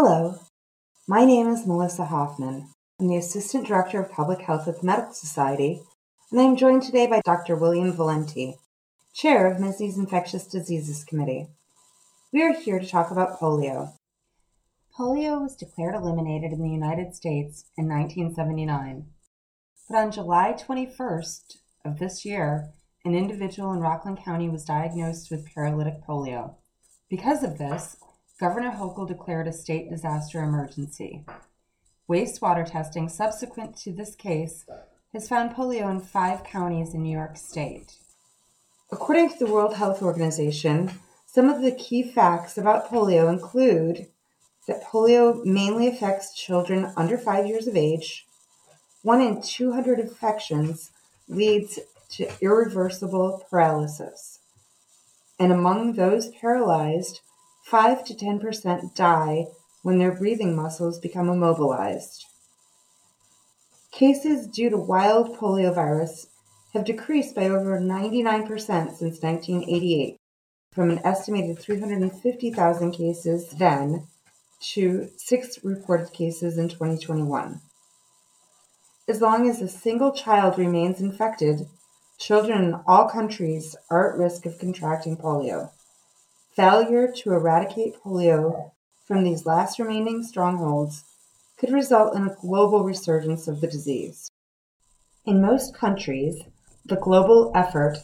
[0.00, 0.38] Hello,
[1.08, 2.68] my name is Melissa Hoffman.
[3.00, 5.82] I'm the Assistant Director of Public Health at the Medical Society,
[6.30, 7.56] and I am joined today by Dr.
[7.56, 8.54] William Valenti,
[9.12, 11.48] Chair of MSSNY's Infectious Diseases Committee.
[12.32, 13.94] We are here to talk about polio.
[14.96, 19.06] Polio was declared eliminated in the United States in 1979,
[19.90, 22.70] but on July 21st of this year,
[23.04, 26.54] an individual in Rockland County was diagnosed with paralytic polio.
[27.10, 27.96] Because of this,
[28.38, 31.24] Governor Hochul declared a state disaster emergency.
[32.08, 34.64] Wastewater testing subsequent to this case
[35.12, 37.96] has found polio in five counties in New York State.
[38.92, 40.92] According to the World Health Organization,
[41.26, 44.06] some of the key facts about polio include
[44.68, 48.24] that polio mainly affects children under five years of age.
[49.02, 50.92] One in 200 infections
[51.26, 51.80] leads
[52.10, 54.38] to irreversible paralysis.
[55.40, 57.20] And among those paralyzed,
[57.70, 59.44] 5 to 10% die
[59.82, 62.24] when their breathing muscles become immobilized.
[63.92, 66.28] Cases due to wild poliovirus
[66.72, 70.16] have decreased by over 99% since 1988,
[70.72, 74.06] from an estimated 350,000 cases then
[74.60, 77.60] to six reported cases in 2021.
[79.06, 81.68] As long as a single child remains infected,
[82.16, 85.70] children in all countries are at risk of contracting polio.
[86.58, 88.72] Failure to eradicate polio
[89.06, 91.04] from these last remaining strongholds
[91.56, 94.28] could result in a global resurgence of the disease.
[95.24, 96.42] In most countries,
[96.84, 97.98] the global effort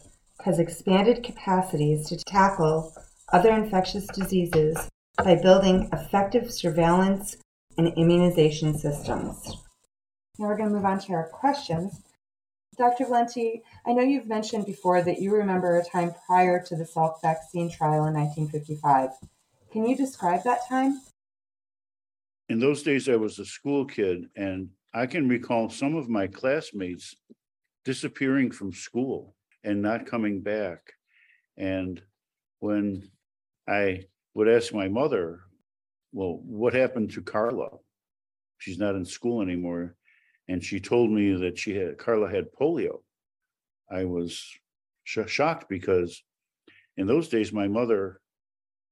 [0.45, 2.95] has expanded capacities to tackle
[3.33, 4.89] other infectious diseases
[5.19, 7.37] by building effective surveillance
[7.77, 9.49] and immunization systems.
[10.39, 12.04] Now we're going to move on to our questions.
[12.77, 13.05] Dr.
[13.05, 17.21] Valenti, I know you've mentioned before that you remember a time prior to the Salk
[17.23, 19.11] vaccine trial in 1955.
[19.73, 21.01] Can you describe that time?
[22.49, 26.27] In those days, I was a school kid, and I can recall some of my
[26.27, 27.15] classmates
[27.85, 30.81] disappearing from school and not coming back.
[31.57, 32.03] And
[32.61, 33.11] when
[33.69, 34.05] I
[34.35, 35.41] would ask my mother,
[36.13, 37.71] Well, what happened to Carla?
[38.59, 39.97] She's not in school anymore
[40.49, 43.01] and she told me that she had Carla had polio.
[43.91, 44.43] I was
[45.05, 46.23] sh- shocked because
[46.97, 48.21] in those days my mother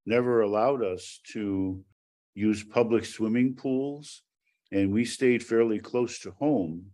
[0.07, 1.85] never allowed us to
[2.35, 4.23] use public swimming pools
[4.71, 6.87] and we stayed fairly close to home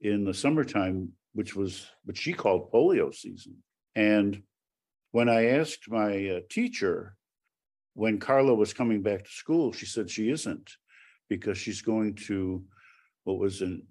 [0.00, 3.56] in the summertime which was what she called polio season
[3.94, 4.42] and
[5.12, 7.14] when i asked my uh, teacher
[7.94, 10.72] when carla was coming back to school she said she isn't
[11.28, 12.62] because she's going to
[13.28, 13.82] what was in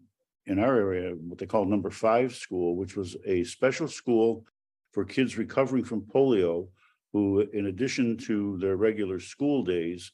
[0.48, 4.46] in our area what they call number five school, which was a special school
[4.94, 6.68] for kids recovering from polio
[7.14, 10.12] who, in addition to their regular school days,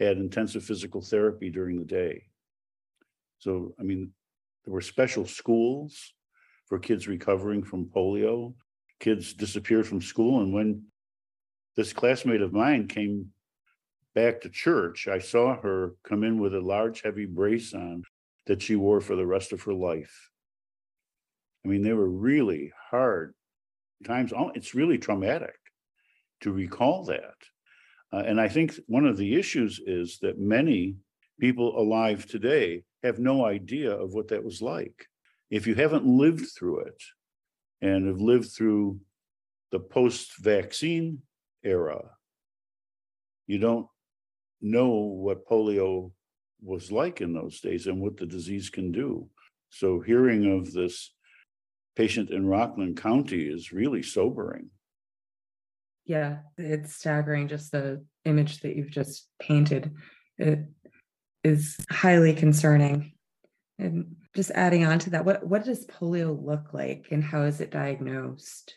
[0.00, 2.24] had intensive physical therapy during the day.
[3.38, 4.10] So, I mean,
[4.64, 6.12] there were special schools
[6.66, 8.54] for kids recovering from polio.
[8.98, 10.40] Kids disappeared from school.
[10.40, 10.82] And when
[11.76, 13.30] this classmate of mine came
[14.14, 18.02] back to church, I saw her come in with a large, heavy brace on
[18.46, 20.30] that she wore for the rest of her life.
[21.64, 23.34] I mean, they were really hard
[24.04, 24.32] times.
[24.32, 25.56] Oh, it's really traumatic
[26.42, 27.34] to recall that.
[28.12, 30.96] Uh, and I think one of the issues is that many
[31.40, 35.06] people alive today have no idea of what that was like.
[35.50, 37.02] If you haven't lived through it
[37.80, 39.00] and have lived through
[39.72, 41.22] the post vaccine
[41.62, 42.02] era,
[43.46, 43.86] you don't
[44.60, 46.12] know what polio
[46.64, 49.28] was like in those days and what the disease can do.
[49.70, 51.12] So hearing of this
[51.94, 54.70] patient in Rockland County is really sobering.
[56.06, 59.92] Yeah, it's staggering just the image that you've just painted.
[60.38, 60.60] It
[61.42, 63.12] is highly concerning.
[63.78, 67.60] And just adding on to that, what, what does polio look like and how is
[67.60, 68.74] it diagnosed?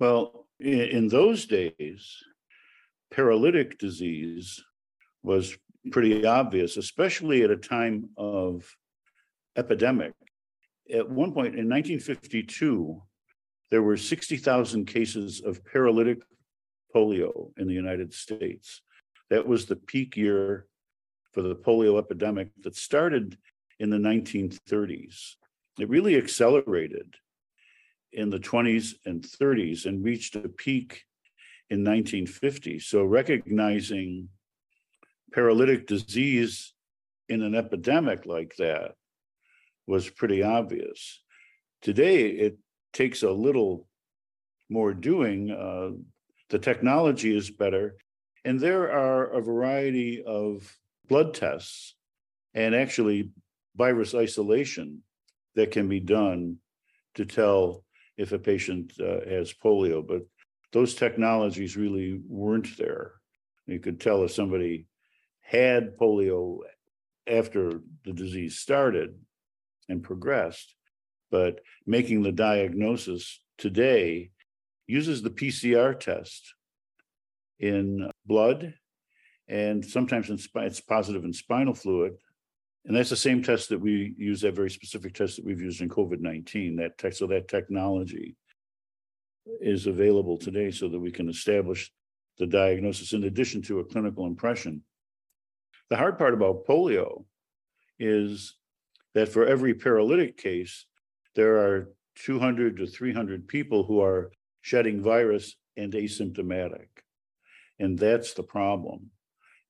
[0.00, 2.16] Well, in, in those days,
[3.12, 4.62] paralytic disease
[5.22, 5.56] was
[5.90, 8.64] pretty obvious, especially at a time of
[9.56, 10.12] epidemic.
[10.92, 13.02] At one point in 1952,
[13.70, 16.18] there were 60,000 cases of paralytic
[16.94, 18.82] polio in the United States.
[19.30, 20.66] That was the peak year
[21.32, 23.38] for the polio epidemic that started
[23.78, 25.36] in the 1930s.
[25.78, 27.14] It really accelerated
[28.12, 31.04] in the 20s and 30s and reached a peak
[31.70, 32.78] in 1950.
[32.78, 34.28] So recognizing
[35.32, 36.74] paralytic disease
[37.28, 38.92] in an epidemic like that
[39.86, 41.22] was pretty obvious.
[41.80, 42.58] Today, it
[42.92, 43.88] takes a little
[44.68, 45.50] more doing.
[45.50, 45.90] Uh,
[46.50, 47.96] the technology is better,
[48.44, 50.76] and there are a variety of
[51.08, 51.94] blood tests
[52.54, 53.30] and actually
[53.76, 55.02] virus isolation
[55.54, 56.56] that can be done
[57.14, 57.84] to tell
[58.16, 60.06] if a patient uh, has polio.
[60.06, 60.22] But
[60.72, 63.12] those technologies really weren't there.
[63.66, 64.86] You could tell if somebody
[65.42, 66.58] had polio
[67.26, 69.18] after the disease started
[69.88, 70.74] and progressed,
[71.30, 74.30] but making the diagnosis today
[74.86, 76.54] uses the PCR test
[77.60, 78.74] in blood
[79.48, 82.14] and sometimes it's positive in spinal fluid.
[82.84, 85.82] And that's the same test that we use, that very specific test that we've used
[85.82, 86.76] in COVID 19.
[86.76, 88.34] That tech, so that technology
[89.60, 91.92] is available today so that we can establish
[92.38, 94.82] the diagnosis in addition to a clinical impression.
[95.92, 97.26] The hard part about polio
[97.98, 98.56] is
[99.12, 100.86] that for every paralytic case,
[101.36, 106.88] there are 200 to 300 people who are shedding virus and asymptomatic.
[107.78, 109.10] And that's the problem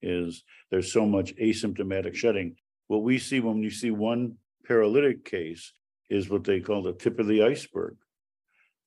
[0.01, 2.55] is there's so much asymptomatic shedding.
[2.87, 5.73] What we see when you see one paralytic case
[6.09, 7.97] is what they call the tip of the iceberg,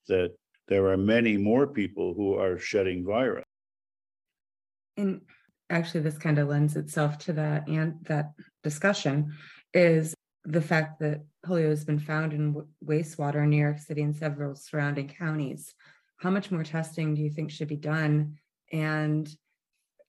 [0.08, 0.38] that
[0.70, 3.44] there are many more people who are shedding virus.
[4.96, 5.20] And
[5.70, 8.32] actually, this kind of lends itself to that and that
[8.64, 9.34] discussion
[9.74, 10.14] is
[10.44, 14.16] the fact that polio has been found in w- wastewater in New York City and
[14.16, 15.74] several surrounding counties.
[16.18, 18.36] How much more testing do you think should be done?
[18.72, 19.28] And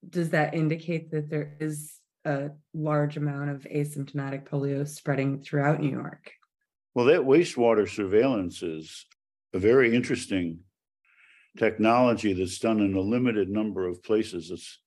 [0.08, 5.91] does that indicate that there is a large amount of asymptomatic polio spreading throughout New
[5.91, 6.32] York?
[6.94, 9.06] Well, that wastewater surveillance is
[9.53, 10.61] a very interesting
[11.56, 14.50] technology that's done in a limited number of places.
[14.50, 14.79] It's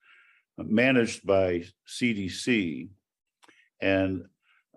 [0.66, 2.90] managed by CDC
[3.82, 4.26] and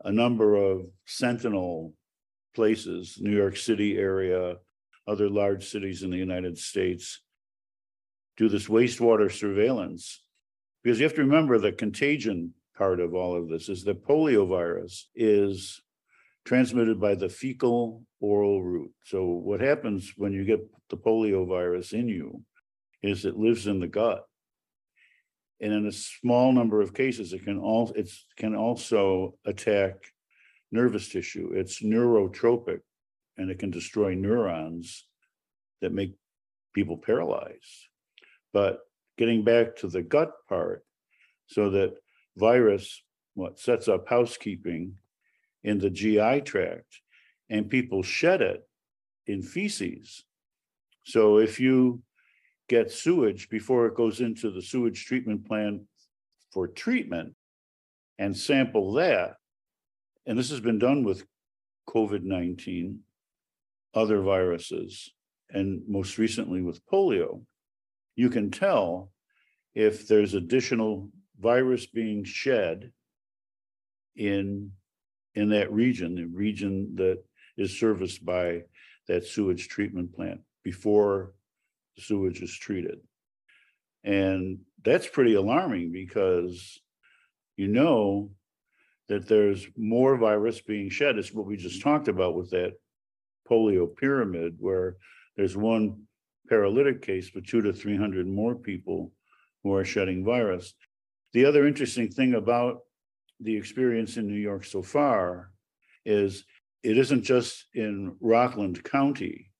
[0.04, 1.94] a number of sentinel
[2.54, 4.56] places, New York City area,
[5.06, 7.20] other large cities in the United States,
[8.36, 10.22] do this wastewater surveillance.
[10.82, 14.48] Because you have to remember the contagion part of all of this is that polio
[14.48, 15.80] virus is
[16.44, 18.92] transmitted by the fecal oral route.
[19.04, 22.42] So what happens when you get the polio virus in you
[23.02, 24.24] is it lives in the gut.
[25.62, 29.94] And in a small number of cases, it can all it can also attack
[30.72, 31.52] nervous tissue.
[31.54, 32.80] It's neurotropic
[33.36, 35.06] and it can destroy neurons
[35.80, 36.14] that make
[36.74, 37.88] people paralyzed.
[38.52, 38.80] But
[39.16, 40.84] getting back to the gut part,
[41.46, 41.94] so that
[42.36, 43.02] virus
[43.34, 44.96] what sets up housekeeping
[45.62, 47.00] in the GI tract
[47.48, 48.66] and people shed it
[49.26, 50.24] in feces.
[51.04, 52.02] So if you
[52.68, 55.82] get sewage before it goes into the sewage treatment plant
[56.52, 57.34] for treatment
[58.18, 59.36] and sample that,
[60.26, 61.24] and this has been done with
[61.88, 63.00] COVID 19,
[63.94, 65.12] other viruses,
[65.50, 67.42] and most recently with polio,
[68.14, 69.10] you can tell
[69.74, 71.10] if there's additional
[71.40, 72.92] virus being shed
[74.16, 74.70] in
[75.34, 77.22] in that region, the region that
[77.56, 78.62] is serviced by
[79.08, 81.32] that sewage treatment plant before
[81.98, 82.98] sewage is treated.
[84.04, 86.80] And that's pretty alarming because
[87.56, 88.30] you know
[89.08, 91.18] that there's more virus being shed.
[91.18, 92.74] It's what we just talked about with that
[93.48, 94.96] polio pyramid, where
[95.36, 96.02] there's one
[96.48, 99.12] paralytic case, but two to 300 more people
[99.62, 100.74] who are shedding virus.
[101.32, 102.80] The other interesting thing about
[103.40, 105.50] the experience in New York so far
[106.04, 106.44] is
[106.82, 109.51] it isn't just in Rockland County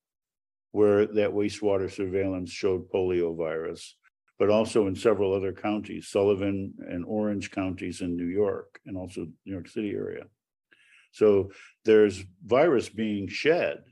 [0.73, 3.95] where that wastewater surveillance showed polio virus,
[4.39, 9.27] but also in several other counties, Sullivan and Orange counties in New York, and also
[9.45, 10.23] New York City area.
[11.11, 11.51] So
[11.85, 13.83] there's virus being shed.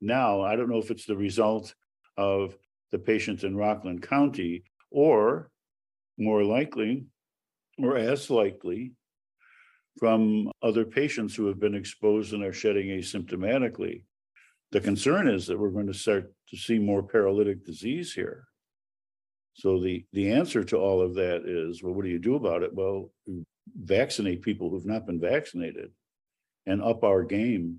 [0.00, 1.74] Now, I don't know if it's the result
[2.16, 2.56] of
[2.90, 5.50] the patients in Rockland County or
[6.16, 7.04] more likely
[7.78, 8.92] or as likely
[9.98, 14.04] from other patients who have been exposed and are shedding asymptomatically.
[14.72, 18.44] The concern is that we're going to start to see more paralytic disease here.
[19.54, 22.62] So the, the answer to all of that is, well, what do you do about
[22.62, 22.74] it?
[22.74, 23.10] Well,
[23.74, 25.90] vaccinate people who've not been vaccinated
[26.66, 27.78] and up our game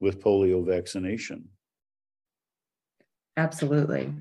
[0.00, 1.48] with polio vaccination.
[3.36, 4.12] Absolutely.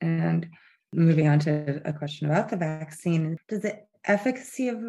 [0.00, 0.48] And
[0.92, 4.82] moving on to a question about the vaccine, does the efficacy of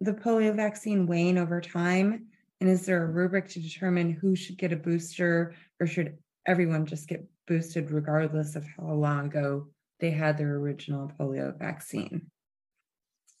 [0.00, 2.26] the polio vaccine wane over time?
[2.60, 6.84] And is there a rubric to determine who should get a booster or should everyone
[6.84, 12.30] just get boosted regardless of how long ago they had their original polio vaccine?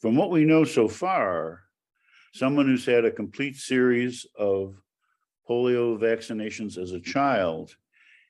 [0.00, 1.60] From what we know so far,
[2.32, 4.80] someone who's had a complete series of
[5.48, 7.74] polio vaccinations as a child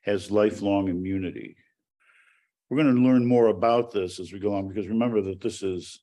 [0.03, 1.55] has lifelong immunity.
[2.69, 5.63] We're going to learn more about this as we go on because remember that this
[5.63, 6.01] is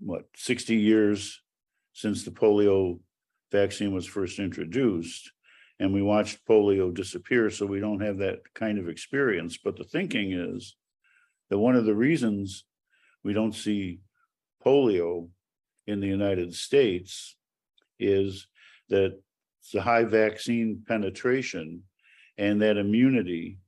[0.00, 1.40] what, 60 years
[1.92, 2.98] since the polio
[3.50, 5.32] vaccine was first introduced.
[5.80, 9.58] And we watched polio disappear, so we don't have that kind of experience.
[9.62, 10.76] But the thinking is
[11.50, 12.64] that one of the reasons
[13.22, 14.00] we don't see
[14.64, 15.28] polio
[15.86, 17.36] in the United States
[17.98, 18.48] is
[18.88, 19.20] that
[19.72, 21.82] the high vaccine penetration
[22.36, 23.58] and that immunity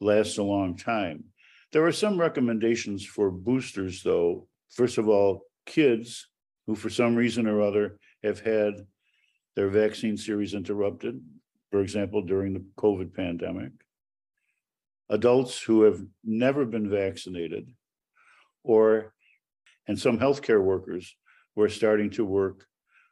[0.00, 1.24] lasts a long time.
[1.72, 4.46] There are some recommendations for boosters, though.
[4.70, 6.28] First of all, kids
[6.66, 8.86] who, for some reason or other, have had
[9.56, 11.20] their vaccine series interrupted,
[11.70, 13.72] for example, during the COVID pandemic.
[15.10, 17.70] Adults who have never been vaccinated,
[18.62, 19.12] or,
[19.86, 21.14] and some healthcare workers
[21.54, 22.66] who are starting to work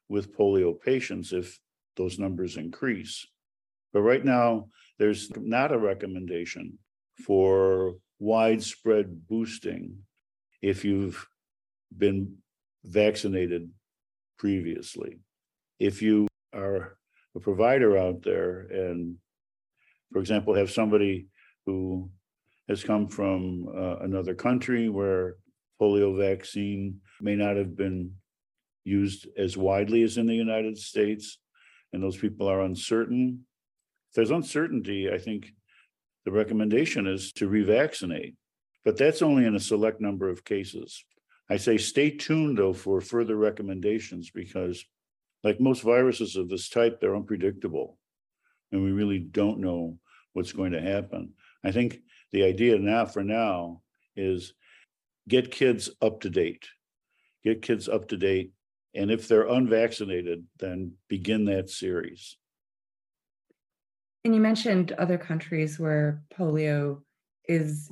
[0.08, 1.58] with polio patients if
[1.96, 3.26] those numbers increase.
[3.92, 4.68] But right now,
[4.99, 6.78] there's not a recommendation
[7.25, 9.99] for widespread boosting
[10.62, 11.26] if you've
[11.96, 12.37] been
[12.84, 13.70] vaccinated
[14.38, 15.18] previously.
[15.78, 16.97] If you are
[17.35, 19.16] a provider out there and,
[20.12, 21.26] for example, have somebody
[21.66, 22.11] who
[22.68, 25.37] has come from uh, another country where
[25.80, 28.12] polio vaccine may not have been
[28.85, 31.38] used as widely as in the United States,
[31.92, 33.47] and those people are uncertain.
[34.11, 35.52] If there's uncertainty, I think
[36.25, 38.35] the recommendation is to revaccinate,
[38.85, 41.04] but that's only in a select number of cases.
[41.50, 44.85] I say stay tuned though for further recommendations because,
[45.42, 47.99] like most viruses of this type, they're unpredictable.
[48.70, 49.99] And we really don't know
[50.32, 51.32] what's going to happen.
[51.64, 52.00] I think
[52.32, 53.82] the idea now for now
[54.16, 54.54] is
[55.28, 56.66] get kids up to date.
[57.44, 58.52] Get kids up to date.
[58.94, 62.37] And if they're unvaccinated, then begin that series.
[64.25, 67.00] And you mentioned other countries where polio
[67.49, 67.90] is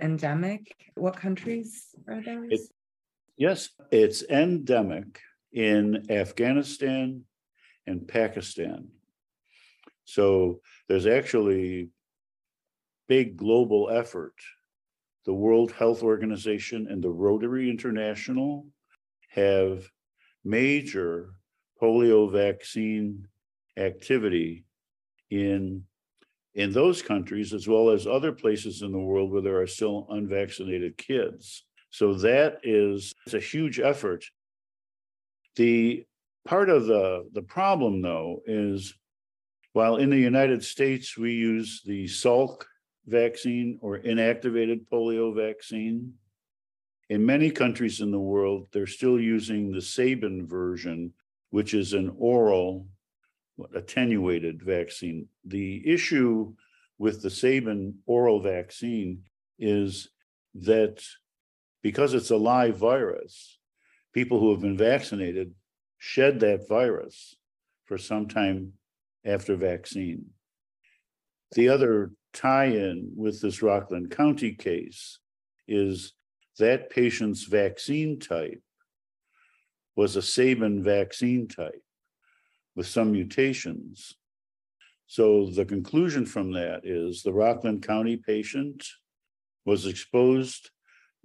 [0.00, 0.74] endemic.
[0.94, 2.50] What countries are those?
[2.50, 2.60] It,
[3.36, 5.20] yes, it's endemic
[5.52, 7.22] in Afghanistan
[7.86, 8.88] and Pakistan.
[10.04, 11.90] So there's actually
[13.08, 14.34] big global effort.
[15.24, 18.66] The World Health Organization and the Rotary International
[19.30, 19.88] have
[20.44, 21.34] major
[21.80, 23.26] polio vaccine
[23.76, 24.64] activity
[25.30, 25.84] in
[26.54, 30.06] in those countries as well as other places in the world where there are still
[30.10, 31.64] unvaccinated kids.
[31.90, 34.24] So that is it's a huge effort.
[35.58, 36.06] The
[36.44, 38.94] part of the the problem though is
[39.72, 42.62] while in the United States we use the Salk
[43.06, 46.14] vaccine or inactivated polio vaccine,
[47.08, 51.12] in many countries in the world they're still using the Sabin version,
[51.50, 52.86] which is an oral
[53.74, 55.26] attenuated vaccine.
[55.44, 56.54] The issue
[56.98, 59.24] with the Sabin oral vaccine
[59.58, 60.08] is
[60.54, 61.02] that
[61.82, 63.57] because it's a live virus,
[64.18, 65.54] people who have been vaccinated
[65.98, 67.36] shed that virus
[67.84, 68.72] for some time
[69.24, 70.24] after vaccine.
[71.52, 75.20] The other tie in with this Rockland County case
[75.68, 76.14] is
[76.58, 78.60] that patient's vaccine type
[79.94, 81.84] was a Sabin vaccine type
[82.74, 84.16] with some mutations.
[85.06, 88.84] So the conclusion from that is the Rockland County patient
[89.64, 90.70] was exposed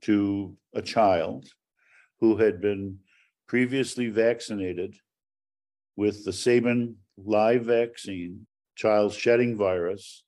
[0.04, 1.48] to a child
[2.24, 3.00] who had been
[3.48, 4.96] previously vaccinated
[5.98, 10.24] with the Sabin live vaccine, child shedding virus,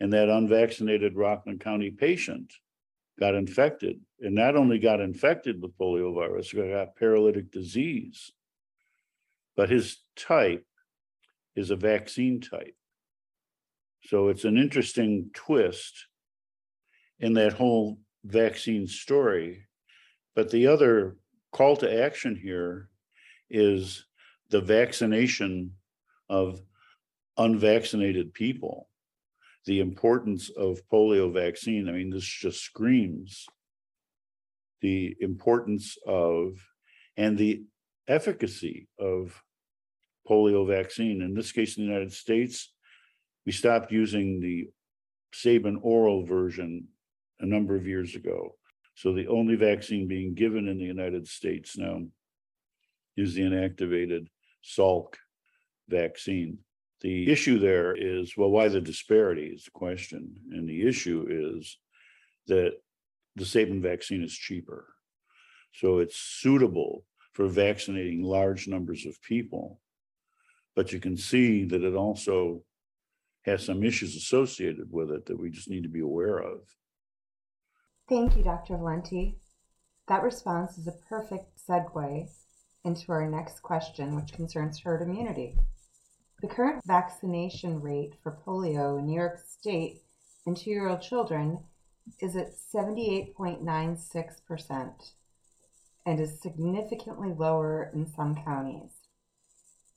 [0.00, 2.52] and that unvaccinated Rockland County patient
[3.20, 8.32] got infected and not only got infected with poliovirus, but got paralytic disease
[9.56, 10.64] but his type
[11.56, 12.76] is a vaccine type.
[14.04, 16.06] So it's an interesting twist
[17.18, 19.66] in that whole vaccine story.
[20.34, 21.16] But the other
[21.52, 22.88] call to action here
[23.50, 24.06] is
[24.50, 25.72] the vaccination
[26.28, 26.60] of
[27.38, 28.88] unvaccinated people,
[29.64, 31.88] the importance of polio vaccine.
[31.88, 33.46] I mean, this just screams
[34.80, 36.52] the importance of
[37.16, 37.64] and the
[38.08, 39.42] efficacy of
[40.28, 41.22] polio vaccine.
[41.22, 42.72] In this case, in the United States,
[43.44, 44.68] we stopped using the
[45.32, 46.88] Sabin oral version
[47.40, 48.56] a number of years ago.
[48.96, 52.00] So the only vaccine being given in the United States now
[53.16, 54.26] is the inactivated
[54.64, 55.14] Salk
[55.88, 56.58] vaccine.
[57.02, 60.34] The issue there is well, why the disparity is the question.
[60.50, 61.78] And the issue is
[62.46, 62.72] that
[63.36, 64.86] the Sabin vaccine is cheaper.
[65.74, 69.78] So it's suitable for vaccinating large numbers of people.
[70.74, 72.62] But you can see that it also
[73.44, 76.60] has some issues associated with it that we just need to be aware of.
[78.08, 78.76] Thank you, Dr.
[78.76, 79.40] Valenti.
[80.06, 82.28] That response is a perfect segue
[82.84, 85.56] into our next question, which concerns herd immunity.
[86.40, 90.02] The current vaccination rate for polio in New York State
[90.46, 91.64] in two year old children
[92.20, 94.92] is at 78.96%
[96.06, 98.92] and is significantly lower in some counties.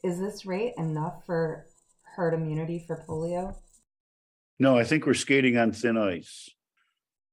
[0.03, 1.67] Is this rate enough for
[2.15, 3.55] herd immunity for polio?
[4.57, 6.49] No, I think we're skating on thin ice.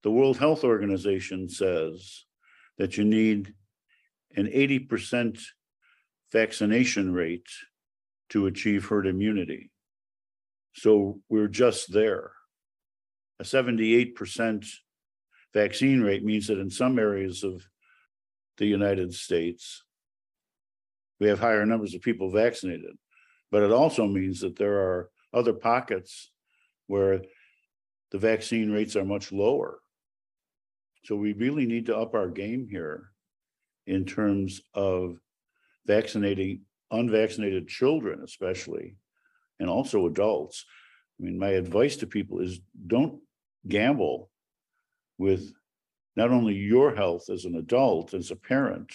[0.06, 2.26] The World Health Organization says
[2.78, 3.54] that you need
[4.36, 5.40] an eighty percent
[6.30, 7.48] vaccination rate
[8.28, 9.72] to achieve herd immunity.
[10.75, 12.30] So we're just there.
[13.40, 14.64] A seventy-eight percent
[15.52, 17.66] vaccine rate means that in some areas of
[18.58, 19.82] the United States,
[21.18, 22.96] we have higher numbers of people vaccinated.
[23.50, 26.30] But it also means that there are other pockets
[26.86, 27.22] where
[28.12, 29.80] the vaccine rates are much lower.
[31.06, 33.12] So we really need to up our game here
[33.86, 35.20] in terms of
[35.86, 38.96] vaccinating unvaccinated children especially,
[39.60, 40.64] and also adults.
[41.20, 42.58] I mean, my advice to people is
[42.88, 43.20] don't
[43.68, 44.30] gamble
[45.16, 45.52] with
[46.16, 48.92] not only your health as an adult, as a parent,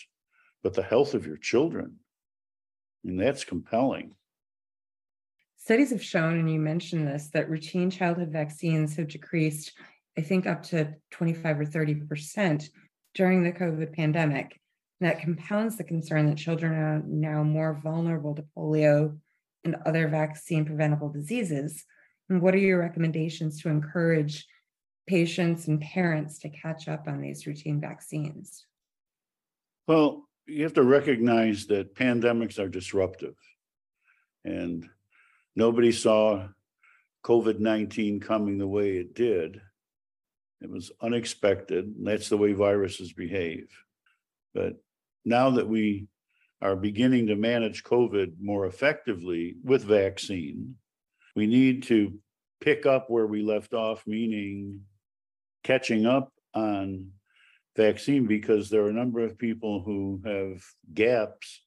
[0.64, 1.96] but the health of your children.
[3.06, 4.16] And that's compelling.
[5.56, 9.72] Studies have shown, and you mentioned this, that routine childhood vaccines have decreased,
[10.18, 12.70] I think, up to 25 or 30%
[13.14, 14.60] during the COVID pandemic.
[15.00, 19.18] And that compounds the concern that children are now more vulnerable to polio
[19.64, 21.86] and other vaccine preventable diseases.
[22.30, 24.46] And what are your recommendations to encourage
[25.08, 28.66] patients and parents to catch up on these routine vaccines?
[29.88, 33.36] Well, you have to recognize that pandemics are disruptive.
[34.44, 34.88] And
[35.56, 36.48] nobody saw
[37.24, 39.62] COVID 19 coming the way it did.
[40.62, 41.86] It was unexpected.
[41.86, 43.68] And that's the way viruses behave.
[44.54, 44.76] But
[45.26, 46.08] now that we
[46.62, 50.76] are beginning to manage COVID more effectively with vaccine,
[51.36, 52.20] we need to
[52.60, 54.82] pick up where we left off, meaning
[55.64, 57.12] catching up on
[57.76, 60.62] vaccine because there are a number of people who have
[60.94, 61.62] gaps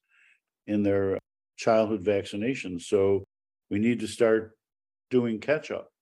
[0.66, 1.18] in their
[1.56, 2.82] childhood vaccinations.
[2.82, 3.24] So
[3.70, 4.56] we need to start
[5.10, 5.93] doing catch up.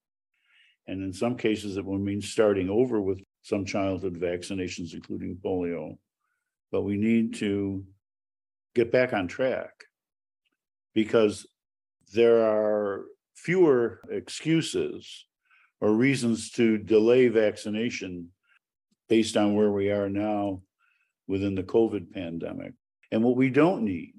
[0.86, 5.96] And in some cases, it will mean starting over with some childhood vaccinations, including polio.
[6.70, 7.84] But we need to
[8.74, 9.84] get back on track
[10.94, 11.46] because
[12.12, 15.26] there are fewer excuses
[15.80, 18.28] or reasons to delay vaccination
[19.08, 20.62] based on where we are now
[21.26, 22.72] within the COVID pandemic.
[23.10, 24.14] And what we don't need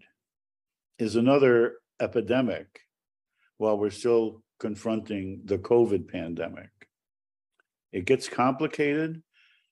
[1.00, 2.68] is another epidemic
[3.58, 6.70] while we're still confronting the COVID pandemic.
[7.92, 9.22] It gets complicated.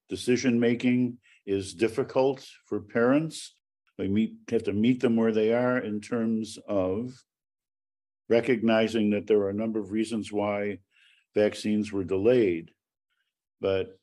[0.09, 3.55] Decision making is difficult for parents.
[3.97, 7.13] We meet, have to meet them where they are in terms of
[8.29, 10.79] recognizing that there are a number of reasons why
[11.35, 12.71] vaccines were delayed.
[13.59, 13.97] But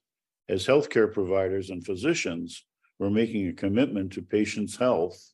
[0.48, 2.64] as healthcare providers and physicians,
[2.98, 5.32] we're making a commitment to patients' health,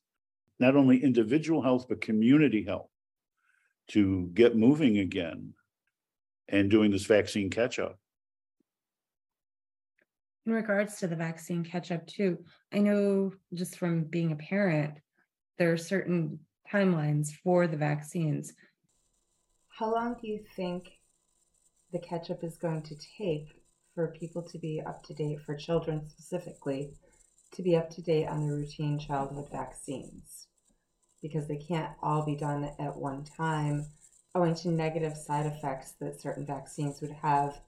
[0.61, 2.91] not only individual health, but community health
[3.89, 5.55] to get moving again
[6.49, 7.99] and doing this vaccine catch up.
[10.47, 12.39] In regards to the vaccine catch up, too,
[12.73, 14.99] I know just from being a parent,
[15.59, 16.39] there are certain
[16.71, 18.53] timelines for the vaccines.
[19.69, 20.91] How long do you think
[21.93, 23.63] the catch up is going to take
[23.95, 26.93] for people to be up to date, for children specifically,
[27.55, 30.49] to be up to date on the routine childhood vaccines?
[31.25, 33.87] Because they can't all be done at one time
[34.35, 37.59] owing to negative side effects that certain vaccines would have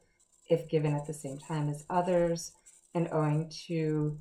[0.49, 2.53] if given at the same time as others,
[2.95, 4.19] and owing to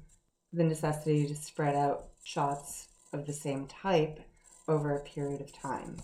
[0.54, 4.20] the necessity to spread out shots of the same type
[4.68, 5.98] over a period of time.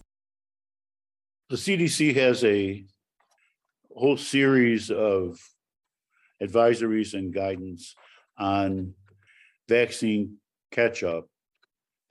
[1.50, 2.86] The CDC has a
[3.96, 5.40] whole series of
[6.42, 7.96] advisories and guidance
[8.38, 8.94] on
[9.68, 10.38] vaccine
[10.72, 11.28] catch up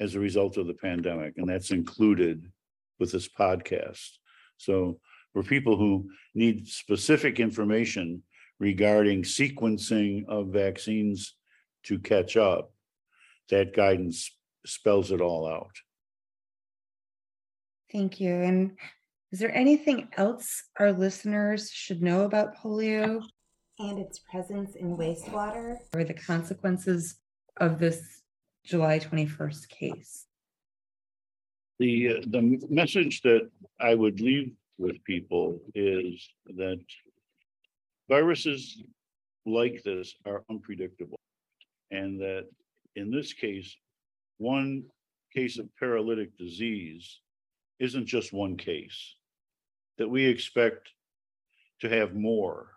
[0.00, 2.50] as a result of the pandemic, and that's included
[2.98, 4.08] with this podcast.
[4.56, 4.98] So
[5.32, 8.22] for people who need specific information
[8.58, 11.36] regarding sequencing of vaccines
[11.84, 12.72] to catch up,
[13.50, 14.34] that guidance
[14.66, 15.76] spells it all out.
[17.92, 18.32] Thank you.
[18.32, 18.72] And
[19.32, 23.22] is there anything else our listeners should know about polio?
[23.78, 25.76] And its presence in wastewater?
[25.94, 27.16] Or the consequences
[27.56, 28.19] of this
[28.64, 30.26] July 21st case?
[31.78, 33.48] The, uh, the message that
[33.80, 36.80] I would leave with people is that
[38.08, 38.82] viruses
[39.46, 41.18] like this are unpredictable.
[41.90, 42.46] And that
[42.96, 43.76] in this case,
[44.38, 44.84] one
[45.34, 47.20] case of paralytic disease
[47.78, 49.14] isn't just one case.
[49.98, 50.88] That we expect
[51.80, 52.68] to have more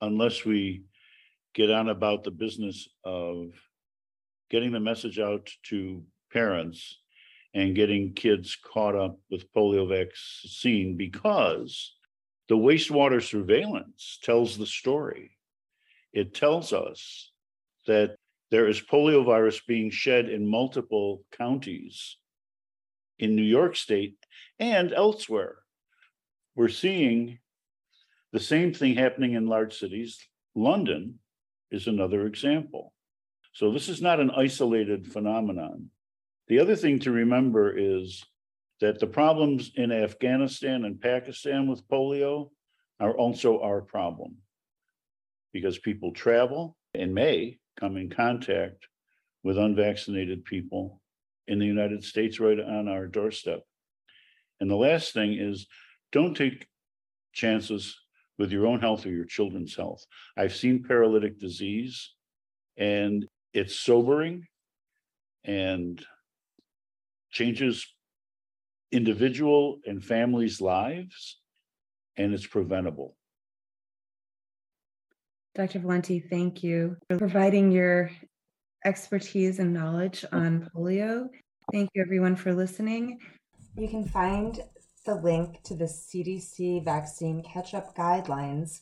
[0.00, 0.84] unless we
[1.54, 3.52] get on about the business of
[4.52, 6.98] getting the message out to parents
[7.54, 11.94] and getting kids caught up with polio vaccine because
[12.48, 15.38] the wastewater surveillance tells the story.
[16.12, 17.32] It tells us
[17.86, 18.16] that
[18.50, 22.18] there is poliovirus being shed in multiple counties
[23.18, 24.16] in New York State
[24.58, 25.56] and elsewhere.
[26.54, 27.38] We're seeing
[28.32, 30.18] the same thing happening in large cities.
[30.54, 31.20] London
[31.70, 32.92] is another example.
[33.52, 35.90] So this is not an isolated phenomenon.
[36.48, 38.24] The other thing to remember is
[38.80, 42.50] that the problems in Afghanistan and Pakistan with polio
[42.98, 44.36] are also our problem
[45.52, 48.86] because people travel and may come in contact
[49.44, 51.00] with unvaccinated people
[51.46, 53.62] in the United States right on our doorstep.
[54.60, 55.66] And the last thing is
[56.10, 56.66] don't take
[57.32, 57.98] chances
[58.38, 60.04] with your own health or your children's health.
[60.36, 62.14] I've seen paralytic disease
[62.76, 64.46] and it's sobering
[65.44, 66.04] and
[67.30, 67.86] changes
[68.92, 71.40] individual and families' lives,
[72.16, 73.16] and it's preventable.
[75.54, 75.80] Dr.
[75.80, 78.10] Valenti, thank you for providing your
[78.84, 81.28] expertise and knowledge on polio.
[81.72, 83.18] Thank you, everyone, for listening.
[83.76, 84.60] You can find
[85.04, 88.80] the link to the CDC vaccine catch up guidelines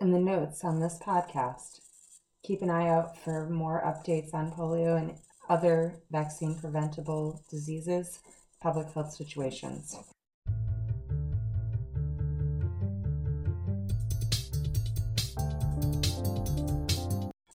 [0.00, 1.80] in the notes on this podcast.
[2.48, 5.18] Keep an eye out for more updates on polio and
[5.50, 8.20] other vaccine preventable diseases,
[8.62, 9.94] public health situations.